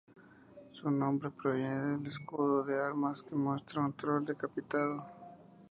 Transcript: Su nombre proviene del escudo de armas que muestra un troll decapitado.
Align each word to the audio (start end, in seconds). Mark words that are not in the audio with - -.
Su 0.71 0.89
nombre 0.89 1.29
proviene 1.29 1.97
del 1.97 2.07
escudo 2.07 2.63
de 2.63 2.75
armas 2.79 3.21
que 3.21 3.35
muestra 3.35 3.81
un 3.85 3.93
troll 3.93 4.25
decapitado. 4.25 4.97